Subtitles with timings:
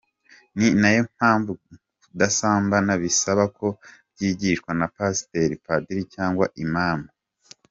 [0.57, 1.51] Ni nayo mpamvu
[2.03, 3.67] kudasambana bisaba ko
[4.11, 6.99] mbyigishwa na Pasiteri, Padiri, cyangwa Imam.